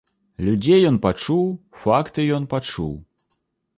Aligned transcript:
Людзей 0.45 0.81
ён 0.91 0.97
пачуў, 1.03 1.45
факты 1.85 2.21
ён 2.39 2.43
пачуў. 2.55 2.93